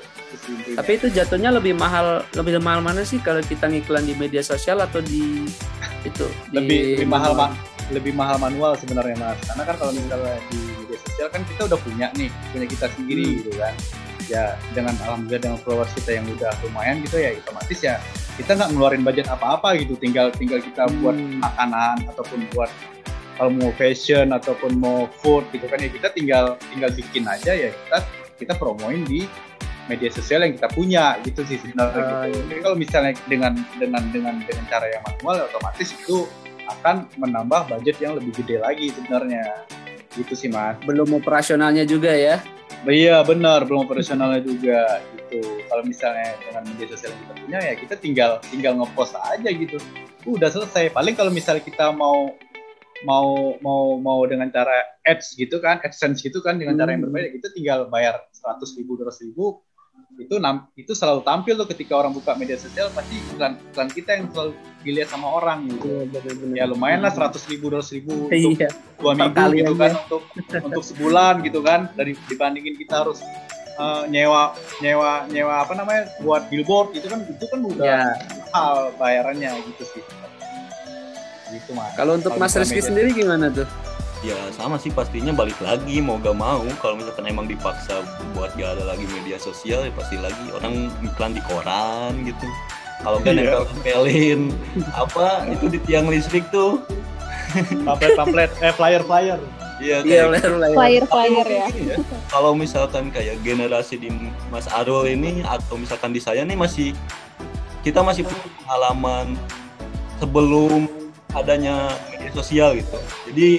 [0.74, 4.82] tapi itu jatuhnya lebih mahal lebih mahal mana sih kalau kita ngiklan di media sosial
[4.82, 5.48] atau di
[6.04, 7.56] itu di lebih lebih mahal ma-
[7.88, 9.40] lebih mahal manual sebenarnya mas.
[9.44, 13.24] Karena kan kalau misalnya di media sosial kan kita udah punya nih punya kita sendiri
[13.24, 13.36] Hmm.
[13.40, 13.74] gitu kan
[14.28, 17.96] ya dengan alhamdulillah dengan followers kita yang udah lumayan gitu ya otomatis ya
[18.34, 21.40] kita nggak ngeluarin budget apa-apa gitu tinggal tinggal kita buat Hmm.
[21.42, 22.70] makanan ataupun buat
[23.34, 27.70] kalau mau fashion ataupun mau food gitu kan ya kita tinggal tinggal bikin aja ya
[27.74, 27.98] kita
[28.38, 29.26] kita promoin di
[29.84, 32.40] media sosial yang kita punya gitu sih sebenarnya Ah, gitu.
[32.48, 36.24] Jadi kalau misalnya dengan dengan dengan dengan cara yang manual otomatis itu
[36.64, 39.68] akan menambah budget yang lebih gede lagi sebenarnya.
[40.14, 40.78] Gitu sih mas.
[40.86, 42.38] belum operasionalnya juga ya
[42.84, 45.40] Iya benar belum operasionalnya juga gitu.
[45.72, 49.80] Kalau misalnya dengan media sosial yang kita punya ya kita tinggal tinggal ngepost aja gitu.
[50.28, 50.92] Udah selesai.
[50.92, 52.36] Paling kalau misalnya kita mau
[53.08, 57.12] mau mau mau dengan cara ads gitu kan, adsense gitu kan dengan cara yang Hmm.
[57.12, 59.64] berbeda kita tinggal bayar 100 ribu 200 ribu
[60.14, 60.36] itu
[60.78, 64.52] itu selalu tampil tuh ketika orang buka media sosial pasti iklan iklan kita yang selalu
[64.86, 66.06] dilihat sama orang gitu.
[66.54, 68.70] Ya lumayan lah 100 ribu 200 ribu untuk iya
[69.02, 70.00] dua minggu Perkalian gitu kan ya.
[70.06, 70.24] untuk
[70.70, 73.20] untuk sebulan gitu kan dari dibandingin kita harus
[73.80, 74.54] eh, nyewa
[74.86, 78.02] nyewa nyewa apa namanya buat billboard itu kan itu kan udah ya
[78.54, 80.04] mahal bayarannya gitu sih.
[81.54, 81.94] Gitu mas.
[81.98, 83.66] Kalau untuk Mas Rizky sendiri gimana tuh
[84.24, 86.64] ya sama sih pastinya balik lagi mau gak mau.
[86.80, 88.02] Kalau misalkan emang dipaksa
[88.34, 90.50] buat gak ada lagi media sosial ya pasti lagi.
[90.56, 92.48] Orang iklan di koran gitu.
[93.04, 93.60] Kalau kan Iya.
[93.60, 94.42] nempel nempelin
[94.96, 96.80] apa itu di tiang listrik tuh.
[97.86, 98.52] Pamflet pamflet.
[98.64, 99.40] Eh flyer flyer.
[99.84, 101.02] Iya iya kayak mulai Flyer.
[101.04, 101.68] Tapi flyer mungkin ya.
[101.92, 101.98] ya,
[102.32, 104.08] kalau misalkan kayak generasi di
[104.48, 106.96] Mas Arul ini atau misalkan di saya nih masih
[107.84, 109.36] kita masih punya pengalaman
[110.24, 110.88] sebelum
[111.36, 112.98] adanya media sosial gitu.
[113.28, 113.50] Jadi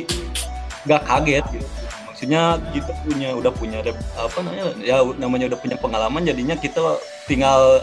[0.84, 1.66] nggak kaget gitu.
[2.08, 6.80] Maksudnya kita punya udah punya rep- apa namanya ya namanya udah punya pengalaman jadinya kita
[7.26, 7.82] tinggal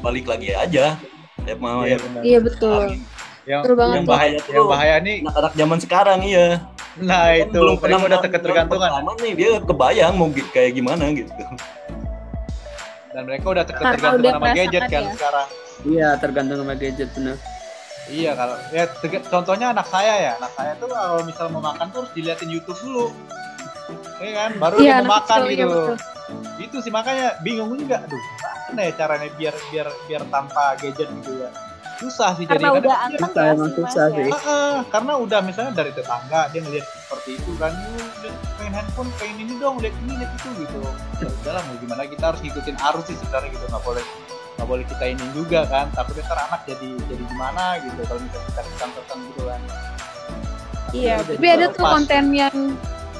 [0.00, 0.96] balik lagi aja.
[1.42, 2.22] Ya mau Iya, yang, benar.
[2.22, 2.82] Iya betul.
[3.42, 4.12] yang banget yang tuh.
[4.14, 6.62] bahaya tuh yang bahaya nih anak-anak zaman sekarang iya.
[7.02, 11.32] nah Kan itu belum pernah udah ketergantungan pengalaman nih dia kebayang mau kayak gimana gitu.
[13.10, 15.12] dan mereka udah udah sama gadget kan ya.
[15.18, 15.46] sekarang
[15.82, 17.34] iya tergantung sama gadget benar
[18.04, 21.86] Iya kalau ya tege- contohnya anak saya ya, anak saya tuh kalau misal mau makan
[21.88, 23.06] tuh harus diliatin YouTube dulu.
[24.18, 25.68] Iya kan, baru Iya, dia mau makan iya, gitu.
[25.68, 25.96] betul.
[26.58, 28.00] Itu sih makanya bingung juga.
[28.00, 28.18] Aduh,
[28.64, 31.50] gimana ya caranya biar biar biar tanpa gadget gitu ya.
[31.98, 34.24] Susah sih Karena jadi udah kadang- anteng Susah, ya susah sih.
[34.26, 34.82] ya.
[34.90, 39.36] Karena udah misalnya dari tetangga dia ngeliat seperti itu kan, "Yuh, liat pengen handphone, pengen
[39.38, 40.80] ini dong, lihat ini, lihat itu gitu.
[41.16, 44.04] Ya udahlah mau gimana kita harus ngikutin arus sih sebenarnya gitu, nggak boleh
[44.62, 48.46] nggak boleh kita ini juga kan, takutnya ntar anak jadi jadi gimana gitu kalau misalnya
[48.46, 49.60] kita pesan-pesan gitu kan.
[50.94, 51.74] Iya, Jadi Tapi ada lepas.
[51.74, 52.56] tuh konten yang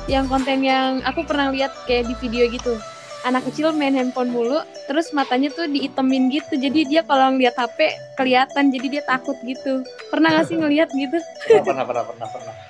[0.07, 2.78] yang konten yang aku pernah lihat kayak di video gitu.
[3.26, 6.62] Anak kecil main handphone mulu, terus matanya tuh diitemin gitu.
[6.62, 9.83] Jadi dia kalau ngeliat HP kelihatan, jadi dia takut gitu.
[10.14, 11.18] Pernah gak sih ngeliat gitu?
[11.50, 12.55] Pernah, pernah, pernah, pernah, pernah.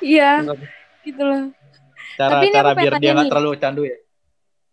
[0.00, 0.42] Iya,
[1.06, 1.52] gitu loh.
[2.16, 3.98] Cara Tapi ini cara biar dia nggak terlalu candu ya.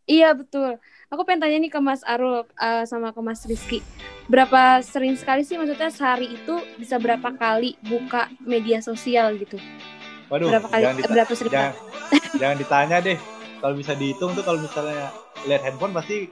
[0.08, 0.80] Iya betul.
[1.08, 3.80] Aku pengen tanya nih ke Mas Arul uh, sama ke Mas Rizky.
[4.28, 9.56] Berapa sering sekali sih maksudnya sehari itu bisa berapa kali buka media sosial gitu?
[10.28, 10.84] Waduh, berapa kali?
[10.84, 11.54] jangan, eh, dita- berapa sering?
[11.56, 11.74] jangan,
[12.36, 13.18] jangan ditanya deh.
[13.64, 15.16] Kalau bisa dihitung tuh kalau misalnya
[15.48, 16.28] lihat handphone pasti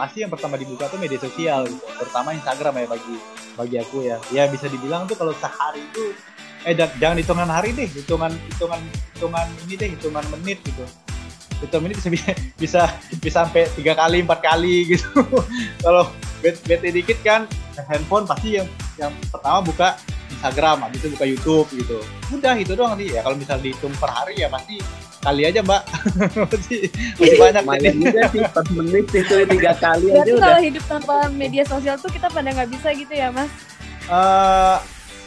[0.00, 1.84] pasti yang pertama dibuka tuh media sosial, gitu.
[2.00, 3.16] terutama Instagram ya bagi
[3.52, 4.16] bagi aku ya.
[4.32, 6.16] Ya bisa dibilang tuh kalau sehari itu
[6.64, 8.80] eh jangan hitungan hari deh, hitungan hitungan
[9.12, 10.88] hitungan ini deh, hitungan menit gitu.
[11.60, 12.82] Menit bisa bisa bisa,
[13.20, 15.08] bisa sampai tiga kali empat kali gitu.
[15.84, 16.08] kalau
[16.44, 17.48] bet bete dikit kan
[17.88, 19.96] handphone pasti yang yang pertama buka
[20.36, 21.98] Instagram, habis itu buka YouTube gitu.
[22.32, 23.24] Udah itu doang sih ya.
[23.24, 24.80] Kalau misal dihitung per hari ya pasti
[25.24, 25.82] kali aja mbak.
[26.44, 26.80] masih,
[27.18, 27.88] masih banyak jadi.
[27.98, 28.42] juga sih
[28.76, 30.44] menit itu tiga kali aja Berarti udah.
[30.44, 33.50] kalau hidup tanpa media sosial tuh kita pada nggak bisa gitu ya Mas?
[34.06, 34.76] Eh,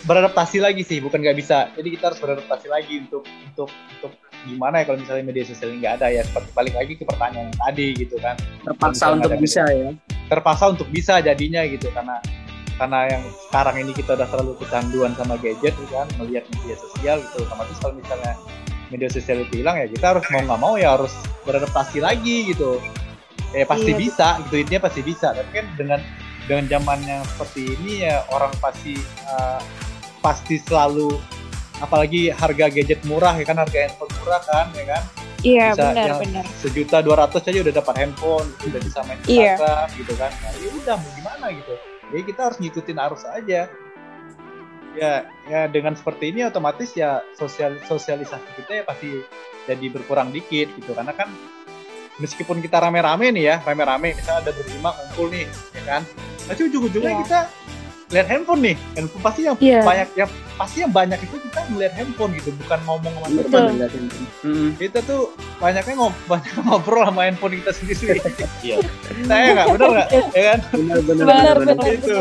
[0.08, 1.68] beradaptasi lagi sih, bukan nggak bisa.
[1.76, 4.12] Jadi kita harus beradaptasi lagi untuk untuk untuk
[4.48, 6.22] gimana ya kalau misalnya media sosial nggak ada ya?
[6.24, 8.36] Seperti balik lagi ke pertanyaan yang tadi gitu kan.
[8.64, 9.90] Terpaksa untuk misalnya bisa ya.
[10.30, 12.22] terpaksa untuk bisa jadinya gitu karena
[12.80, 17.18] karena yang sekarang ini kita udah terlalu kecanduan sama gadget gitu kan melihat media sosial
[17.20, 17.44] gitu.
[17.44, 18.34] Otomatis kalau misalnya
[18.90, 21.12] media sosial itu hilang ya kita harus mau nggak mau ya harus
[21.44, 22.80] beradaptasi lagi gitu.
[23.52, 24.00] Ya pasti Iya.
[24.00, 25.28] bisa gitu intinya pasti bisa.
[25.34, 26.00] Tapi kan dengan
[26.46, 28.96] dengan zaman yang seperti ini ya orang pasti
[29.28, 29.62] eh,
[30.24, 31.20] pasti selalu
[31.80, 33.58] apalagi harga gadget murah ya kan?
[33.58, 35.04] Harga handphone murah kan ya kan?
[35.40, 36.44] Iya, Bisa benar, benar.
[36.60, 39.56] sejuta dua ratus aja udah dapat handphone udah bisa main Iya.
[39.56, 40.32] Instagram gitu kan?
[40.36, 41.74] Nah, ya udah mau gimana gitu.
[42.10, 43.62] Jadi kita harus ngikutin arus aja.
[44.98, 45.12] Ya
[45.46, 49.22] ya dengan seperti ini otomatis ya sosial sosialisasi kita ya pasti
[49.64, 50.92] jadi berkurang dikit gitu.
[50.92, 51.30] Karena kan
[52.18, 56.02] meskipun kita rame-rame nih ya rame-rame misalnya ada berlima kumpul nih ya kan?
[56.50, 57.22] Tapi ujung-ujungnya Iya.
[57.24, 57.40] kita
[58.10, 59.86] lihat handphone nih handphone pasti yang Iya.
[59.86, 63.64] banyak yang pasti yang banyak itu kita ngeliat handphone gitu bukan ngomong sama teman
[64.40, 64.70] Mm.
[64.76, 68.18] kita tuh banyaknya ngob banyak ngobrol sama handphone kita sendiri.
[68.62, 68.78] Iya.
[69.24, 70.08] Saya nggak benar nggak?
[70.32, 70.60] Ya kan?
[70.72, 71.76] Benar benar Benar, benar.
[71.78, 71.94] benar.
[71.94, 72.18] Itu.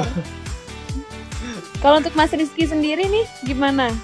[1.79, 3.95] Kalau untuk Mas Rizky sendiri nih gimana?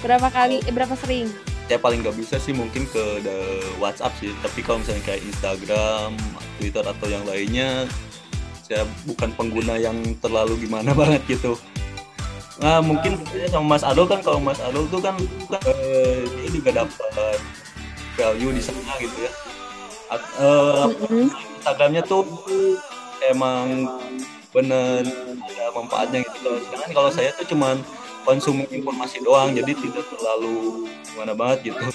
[0.00, 0.58] Berapa kali?
[0.60, 1.30] Eh, berapa sering?
[1.62, 3.38] saya paling nggak bisa sih mungkin ke the
[3.80, 6.20] WhatsApp sih tapi kalau misalnya kayak Instagram
[6.60, 7.88] Twitter atau yang lainnya
[8.72, 11.60] saya bukan pengguna yang terlalu gimana banget gitu
[12.56, 15.16] nah mungkin saya sama Mas Adol kan kalau Mas Adol tuh kan
[15.68, 17.40] eh, dia juga dapat
[18.16, 19.32] value di sana gitu ya
[20.12, 20.88] At- eh.
[21.60, 22.24] Instagramnya tuh
[23.30, 23.88] emang
[24.52, 25.06] bener
[25.40, 26.58] ada manfaatnya gitu loh.
[26.68, 27.80] Sedangkan kalau saya tuh cuman
[28.28, 31.86] konsumsi informasi doang, jadi tidak terlalu gimana banget gitu.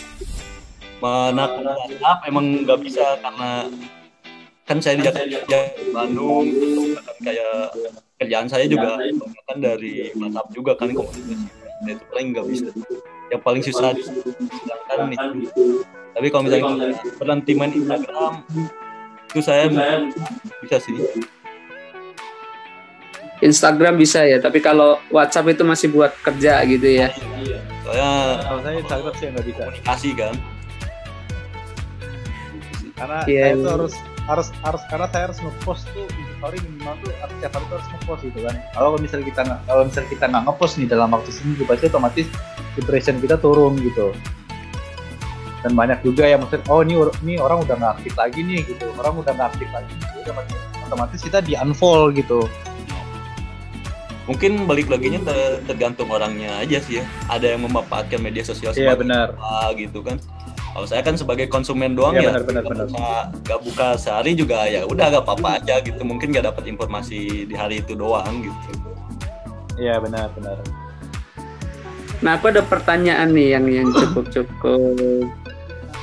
[0.97, 3.69] Mana ke WhatsApp emang nggak bisa karena
[4.67, 5.59] kan saya di Jakarta,
[5.95, 6.99] Bandung, gitu.
[6.99, 7.71] kan kayak
[8.19, 8.99] kerjaan saya juga
[9.47, 11.47] kan dari WhatsApp juga kan komunikasi.
[11.77, 12.67] Nah, itu paling nggak bisa.
[13.31, 15.19] Yang paling susah sedangkan nih.
[16.11, 18.33] Tapi kalau misalnya berhenti main Instagram,
[19.29, 19.69] itu saya
[20.59, 20.95] bisa sih.
[23.37, 27.13] Instagram bisa ya, tapi kalau WhatsApp itu masih buat kerja gitu ya.
[27.85, 29.61] Soalnya Kalau saya Instagram sih nggak bisa.
[29.63, 30.35] komunikasi kan.
[32.97, 33.61] Karena Iya, saya iya.
[33.61, 33.93] tuh harus
[34.27, 36.03] harus harus karena saya harus ngepost tuh
[36.37, 38.55] story minimal tuh harus setiap hari tuh harus ngepost gitu kan.
[38.75, 42.27] Kalau misalnya kita kalau misalnya kita nggak ngepost nih dalam waktu seminggu pasti otomatis
[42.75, 44.11] impression kita turun gitu.
[45.65, 48.85] Dan banyak juga yang maksud oh ini ini orang udah nggak aktif lagi nih gitu.
[48.99, 49.93] Orang udah nggak aktif lagi.
[49.95, 50.29] Jadi
[50.87, 52.47] otomatis, kita di unfollow gitu.
[54.27, 57.03] Mungkin balik laginya ter- tergantung orangnya aja sih ya.
[57.31, 59.27] Ada yang memanfaatkan media sosial Iya sebagai benar.
[59.39, 60.19] apa gitu kan.
[60.77, 62.87] Kalau saya kan sebagai konsumen doang Iya, ya, benar, benar, nggak benar.
[62.93, 65.97] buka- nggak buka sehari juga ya udah gak apa-apa aja gitu.
[66.05, 68.85] Mungkin nggak dapat informasi di hari itu doang gitu.
[69.81, 70.61] Iya benar benar.
[72.21, 75.25] Nah, aku ada pertanyaan nih yang yang cukup cukup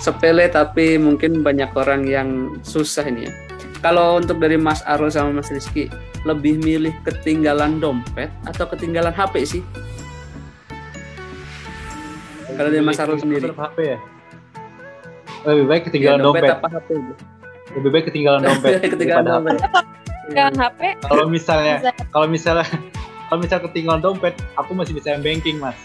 [0.03, 2.29] sepele tapi mungkin banyak orang yang
[2.67, 3.33] susah ini ya.
[3.79, 5.87] kalau untuk dari Mas Arul sama Mas Rizky,
[6.27, 9.63] lebih milih ketinggalan dompet atau ketinggalan HP sih?
[12.49, 13.55] Kalau dari Mas Arul sendiri.
[13.55, 13.99] Tetap HP ya
[15.45, 16.89] lebih baik ketinggalan Ya, dompet, apa HP?
[17.75, 19.61] lebih baik ketinggalan dompet ketinggalan daripada dompet.
[20.25, 21.75] Dengan HP kalau misalnya
[22.09, 22.67] kalau misalnya
[23.29, 25.77] kalau misal ketinggalan dompet aku masih bisa m banking mas.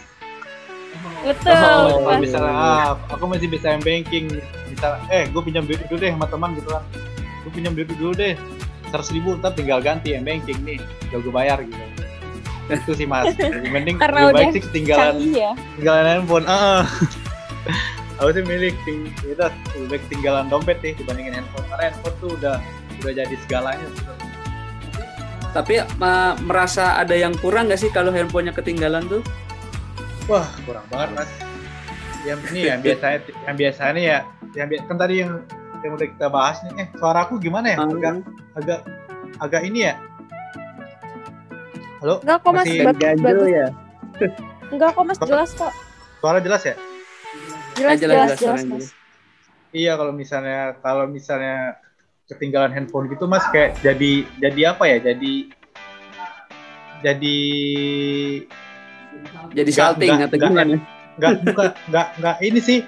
[1.23, 1.51] Betul.
[1.51, 4.31] Oh, kalau misalnya ah, aku masih bisa m banking.
[4.71, 6.83] Misal eh gue pinjam duit dulu deh sama teman gitu kan.
[7.43, 8.33] Gue pinjam duit dulu deh.
[8.89, 10.79] Seratus ribu ntar tinggal ganti m banking nih.
[11.11, 11.83] Udah gue bayar gitu.
[12.69, 13.35] Itu sih mas.
[13.73, 15.51] Mending Karena lebih baik sih ketinggalan ya.
[15.75, 16.45] ketinggalan handphone.
[16.47, 16.87] Ah
[18.19, 22.29] aku sih milih ting kita lebih baik ketinggalan dompet nih dibandingin handphone karena handphone tuh
[22.35, 22.55] udah
[22.99, 23.87] udah jadi segalanya.
[25.49, 25.81] Tapi
[26.43, 29.23] merasa ada yang kurang nggak sih kalau handphonenya ketinggalan tuh?
[30.29, 31.31] Wah, kurang banget mas.
[32.21, 34.17] Yang ini yang biasanya, yang biasanya ya,
[34.53, 35.31] yang bi- kan tadi yang
[35.81, 36.73] yang udah kita bahas nih.
[36.75, 37.77] Eh, suaraku gimana ya?
[37.81, 38.13] Agak,
[38.53, 38.79] agak,
[39.39, 39.95] agak ini ya.
[41.99, 43.47] Halo, Enggak kok Mas, Masih bagus, bagus.
[43.49, 43.67] ya.
[44.69, 45.73] Enggak kok Mas jelas kok.
[46.19, 46.75] suara jelas ya?
[47.79, 48.85] Jelas, Eh, jelas, jelas, jelas, jelas.
[49.71, 51.79] Iya, kalau misalnya, kalau misalnya
[52.27, 54.97] ketinggalan handphone gitu mas, kayak jadi, jadi apa ya?
[54.99, 55.33] Jadi,
[56.99, 57.37] jadi
[59.55, 60.75] Jadi salting atau gimana?
[61.19, 62.79] nggak bukan nggak nggak ini sih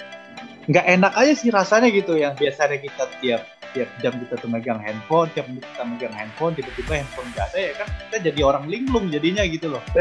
[0.71, 4.77] nggak enak aja sih rasanya gitu yang biasanya kita tiap tiap jam kita tuh megang
[4.77, 8.63] handphone tiap menit kita megang handphone tiba-tiba handphone nggak ada ya kan kita jadi orang
[8.67, 9.81] linglung jadinya gitu loh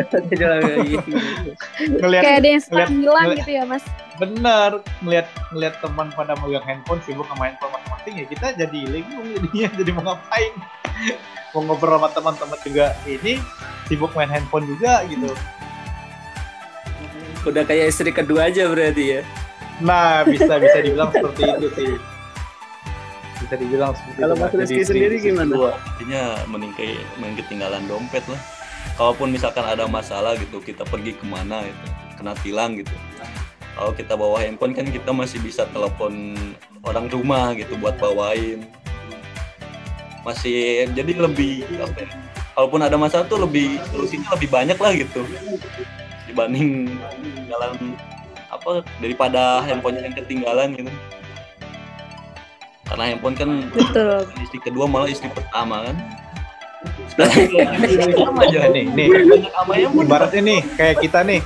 [2.02, 3.85] ngelihat Kayak ada yang sekarang ngeliat- hilang ngeliat- gitu ya Mas.
[4.18, 9.26] bener ngelihat ngelihat teman pada megang handphone sibuk sama handphone masing-masing ya kita jadi linglung
[9.30, 10.52] jadinya jadi mau ngapain
[11.50, 13.33] mau ngobrol sama teman-teman juga ini
[13.87, 15.30] sibuk main handphone juga gitu
[17.40, 19.20] Udah kayak istri kedua aja berarti ya.
[19.80, 21.92] Nah, bisa bisa dibilang seperti itu sih.
[23.40, 24.42] Bisa dibilang seperti Kalau itu.
[24.44, 24.53] Mas.
[24.53, 25.53] Rizky sendiri gimana?
[25.53, 25.72] dua.
[25.81, 28.40] Artinya mending kayak main ketinggalan dompet lah.
[28.96, 31.87] Kalaupun misalkan ada masalah gitu, kita pergi ke mana gitu,
[32.20, 32.92] kena tilang gitu.
[33.76, 36.37] Kalau kita bawa handphone kan kita masih bisa telepon
[36.85, 38.64] orang rumah gitu buat bawain.
[40.20, 42.09] Masih jadi lebih apa ya?
[42.53, 45.24] Kalaupun ada masalah tuh lebih solusinya lebih banyak lah gitu
[46.29, 46.92] dibanding
[47.24, 47.72] ketinggalan
[48.53, 50.92] apa daripada handphonenya yang ketinggalan gitu.
[52.90, 54.26] Karena handphone kan Betul.
[54.42, 55.96] istri kedua malah istri pertama kan
[57.14, 59.07] pertama aja Nih, nih,
[59.94, 61.38] ibaratnya nih kayak kita nih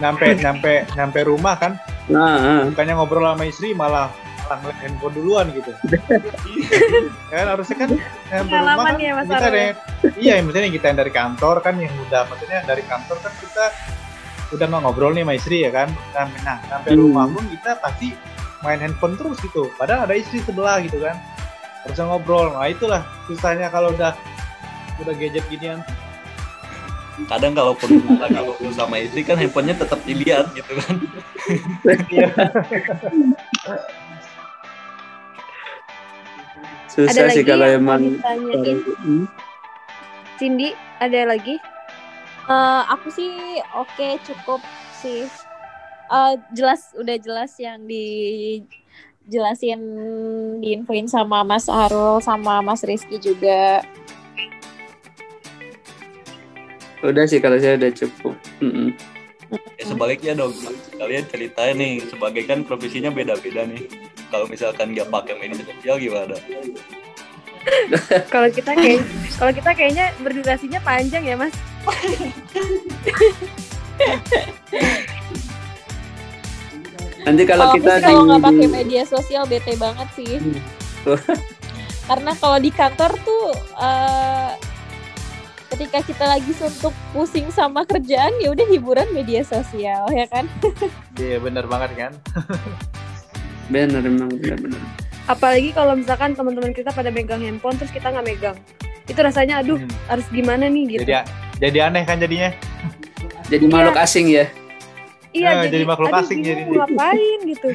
[0.00, 1.72] nyampe nyampe nyampe rumah kan
[2.10, 2.62] Nah, ah.
[2.66, 4.10] bukannya ngobrol sama istri malah
[4.52, 5.70] ngeliat handphone duluan gitu.
[7.32, 7.90] kan harusnya kan
[8.28, 9.62] nyampe rumah kan ya, Mas kita ada
[10.18, 13.64] iya misalnya kita yang dari kantor kan yang udah maksudnya dari kantor kan kita
[14.52, 17.00] udah mau ngobrol nih sama istri ya kan nah, nah sampai Hmm.
[17.00, 18.12] rumah pun kita pasti
[18.62, 19.70] main handphone terus gitu.
[19.76, 21.18] Padahal ada istri sebelah gitu kan.
[21.86, 22.54] Harusnya ngobrol.
[22.54, 24.14] Nah itulah susahnya kalau udah
[25.02, 25.82] udah gadget ginian.
[27.28, 30.94] Kadang kalaupun ngobrol sama istri kan handphonenya tetap dilihat gitu kan.
[36.92, 38.20] Susah Ada sih lagi kalau emang
[39.00, 39.24] Hmm.
[40.36, 41.56] Cindy, ada lagi?
[42.42, 44.60] Eh, aku sih oke cukup
[44.92, 45.24] sih.
[46.12, 49.80] Eh, jelas udah jelas yang dijelasin
[50.60, 53.80] diinfoin sama Mas Arul sama Mas Rizky juga.
[57.02, 58.36] udah sih kalau saya udah cukup.
[58.62, 58.94] Mm-mm.
[59.74, 60.54] ya sebaliknya dong
[60.96, 63.84] kalian ceritain nih sebagai kan profesinya beda-beda nih
[64.32, 66.32] kalau misalkan nggak pakai media sosial gimana
[68.30, 69.02] Kalau kita kayak
[69.38, 71.54] kalau kita kayaknya berdurasinya panjang ya, Mas.
[77.22, 80.38] Nanti kalau Kalau kita kalau nggak pakai media sosial bete banget sih.
[81.02, 81.18] Tuh.
[82.10, 83.46] Karena kalau di kantor tuh
[83.78, 84.50] eh,
[85.70, 90.44] ketika kita lagi suntuk pusing sama kerjaan ya udah hiburan media sosial ya kan.
[91.22, 92.12] iya bener banget kan
[93.70, 94.82] bener emang bener-bener.
[95.24, 98.56] Apalagi kalau misalkan teman-teman kita pada megang handphone terus kita nggak megang.
[99.06, 99.90] Itu rasanya aduh, Hmm.
[100.06, 101.02] harus gimana nih gitu.
[101.06, 101.22] jadi
[101.58, 102.50] jadi aneh kan jadinya
[103.46, 104.48] Jadi makhluk asing ya.
[105.32, 106.84] Iya, eh, jadi makhluk aduh, asing jadinya.
[106.84, 107.68] ngapain gitu.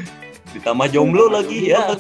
[0.49, 1.83] ditambah jomblo lagi ya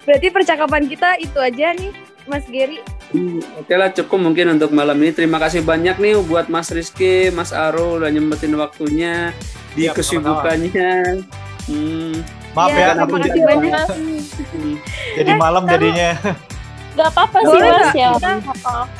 [0.00, 1.92] Berarti percakapan kita itu aja nih,
[2.24, 2.80] Mas Gary.
[3.10, 5.12] Hmm, Oke lah cukup mungkin untuk malam ini.
[5.12, 9.34] Terima kasih banyak nih buat Mas Rizky, Mas Arul udah nyempetin waktunya
[9.74, 11.20] di Siap, kesibukannya.
[11.68, 12.14] Hmm,
[12.50, 13.86] maaf Iya, ya terima aku kasih jadi, banyak.
[13.86, 14.74] hmm.
[15.14, 16.10] jadi Eh, malam jadinya
[16.90, 18.08] Gak apa-apa sih mas ya.
[18.12, 18.99] kita-.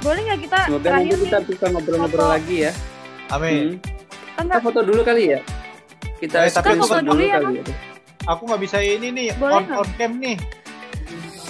[0.00, 2.32] Boleh nggak kita Semoga terakhir nanti kita nih bisa ngobrol-ngobrol foto.
[2.32, 2.72] lagi ya.
[3.30, 3.76] amin Hmm.
[4.32, 5.40] kan Kita foto dulu kali ya.
[6.18, 7.64] kita Eh, tapi aku screenshot dulu ya, kali ya.
[8.26, 10.36] Aku nggak bisa ini nih Boleh on, on cam nih.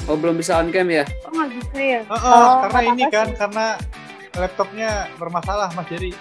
[0.05, 1.05] Oh belum bisa on cam ya?
[1.23, 2.01] Oh nggak bisa ya?
[2.03, 3.37] Heeh, Oh, karena ini kan sih.
[3.37, 3.67] karena
[4.33, 6.13] laptopnya bermasalah Mas Jerry.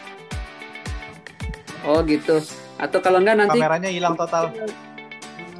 [1.81, 2.41] Oh gitu.
[2.75, 4.51] Atau kalau enggak nanti Kameranya hilang total.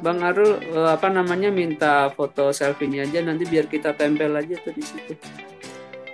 [0.00, 4.72] Bang Arul eh, apa namanya minta foto selfie-nya aja nanti biar kita tempel aja tuh
[4.72, 5.12] di situ.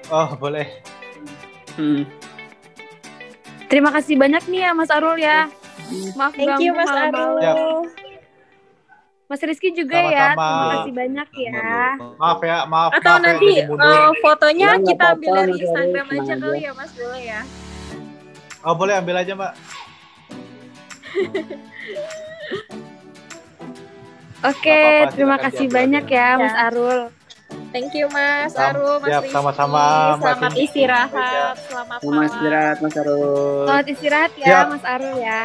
[0.07, 0.67] Oh, boleh.
[1.75, 2.07] Hmm.
[3.67, 5.51] Terima kasih banyak nih ya Mas Arul ya.
[6.15, 6.87] Maaf Thank you Mas.
[6.87, 7.91] Arul.
[9.27, 10.31] Mas Rizky juga ya.
[10.33, 10.47] Sama-sama.
[10.47, 11.67] Terima kasih banyak ya.
[12.17, 12.91] Maaf ya, maaf.
[12.95, 13.91] Atau maaf ya, nanti mundur.
[13.91, 17.23] eh, fotonya Ya, kita ambil apa-apa, dari Mas Arul, Instagram aja kali ya Mas boleh
[17.25, 17.41] ya.
[18.63, 19.53] Oh, boleh ambil aja, Mbak.
[24.47, 26.15] Oke, apa-apa, terima kasih banyak aja.
[26.15, 26.63] ya Mas Ya.
[26.71, 26.99] Arul.
[27.69, 29.35] Thank you Mas Sam- Arul, Mas siap, Rizky.
[29.35, 29.85] sama-sama,
[30.17, 30.65] Selamat Cindy.
[30.65, 32.25] istirahat, selamat Mas malam.
[32.27, 33.65] istirahat Mas Arul.
[33.67, 34.65] Selamat istirahat ya Siap.
[34.71, 35.43] Mas Arul ya.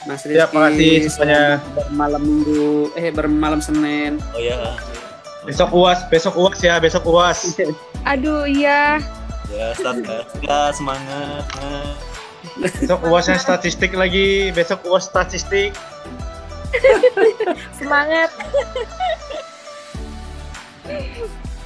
[0.00, 0.54] Mas Siap, Rizky.
[0.54, 1.42] makasih semuanya.
[1.56, 4.12] selamat Bermalam Minggu, eh bermalam Senin.
[4.30, 4.58] Oh ya.
[5.40, 7.56] Besok UAS, besok UAS ya, besok UAS.
[8.12, 9.00] Aduh iya.
[9.48, 10.20] Ya, start ya.
[10.40, 11.44] Ya, semangat.
[12.60, 15.72] Besok UASnya statistik lagi, besok UAS statistik.
[17.80, 18.28] Semangat.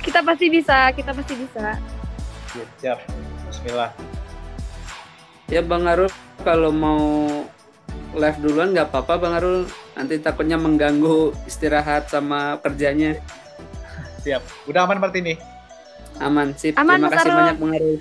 [0.04, 1.64] Kita pasti bisa, kita pasti bisa.
[2.80, 2.98] Siap.
[3.48, 3.90] Bismillah.
[5.48, 6.08] Ya Bang Arul
[6.40, 7.00] kalau mau
[8.14, 9.64] live duluan nggak apa-apa Bang Arul.
[9.94, 13.16] Nanti takutnya mengganggu istirahat sama kerjanya.
[14.22, 14.42] Siap.
[14.68, 15.36] Udah aman Martini?
[16.22, 16.74] Aman sip.
[16.78, 17.38] Aman, Terima kasih Arul.
[17.40, 17.96] banyak Bang Arul.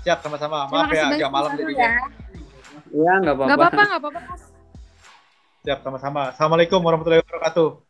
[0.00, 0.58] Siap, sama-sama.
[0.72, 1.76] Maaf ya, agak malam jadinya.
[1.84, 1.92] ya.
[2.90, 3.50] Ya nggak apa-apa.
[3.50, 4.20] Gak apa-apa, gak apa-apa.
[4.26, 4.42] Mas.
[5.60, 6.22] Siap, sama-sama.
[6.32, 7.89] Assalamualaikum warahmatullahi wabarakatuh.